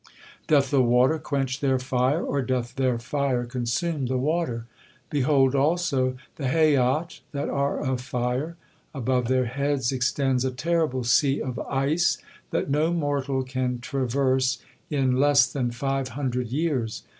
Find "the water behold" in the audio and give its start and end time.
4.07-5.53